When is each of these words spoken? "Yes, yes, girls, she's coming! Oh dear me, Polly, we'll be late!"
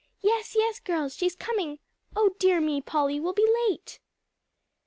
"Yes, 0.23 0.55
yes, 0.55 0.79
girls, 0.79 1.15
she's 1.15 1.35
coming! 1.35 1.77
Oh 2.15 2.31
dear 2.39 2.59
me, 2.59 2.81
Polly, 2.81 3.19
we'll 3.19 3.33
be 3.33 3.47
late!" 3.69 3.99